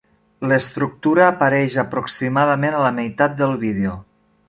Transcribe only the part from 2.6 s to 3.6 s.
a la meitat del